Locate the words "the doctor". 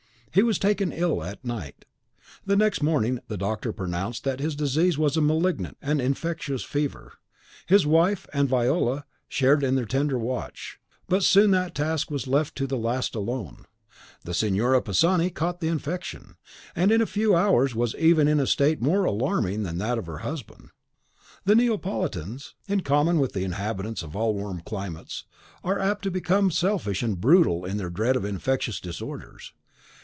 3.27-3.73